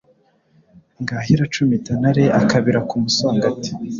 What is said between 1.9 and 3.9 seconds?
Ntare Akabira ku musongati.